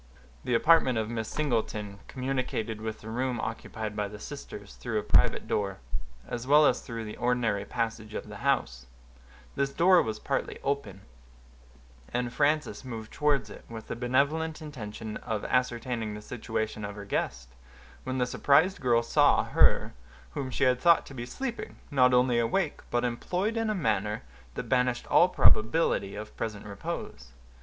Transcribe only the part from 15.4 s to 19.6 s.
ascertaining the situation of her guest, when the surprised girl saw